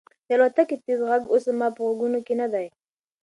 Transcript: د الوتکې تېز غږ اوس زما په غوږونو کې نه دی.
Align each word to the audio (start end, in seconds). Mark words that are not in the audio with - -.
د 0.27 0.29
الوتکې 0.35 0.75
تېز 0.85 0.99
غږ 1.09 1.21
اوس 1.27 1.41
زما 1.49 1.67
په 1.75 1.79
غوږونو 1.85 2.19
کې 2.25 2.33
نه 2.41 2.47
دی. 2.53 2.67